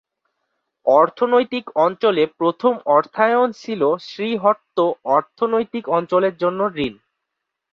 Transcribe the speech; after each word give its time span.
অর্থনৈতিক 0.85 1.65
অঞ্চলে 1.85 2.23
প্রথম 2.39 2.73
অর্থায়ন 2.95 3.47
ছিল 3.61 3.81
শ্রীহট্ট 4.07 4.77
অর্থনৈতিক 5.15 5.85
অঞ্চলের 5.97 6.35
জন্য 6.43 6.59
ঋণ। 6.77 6.93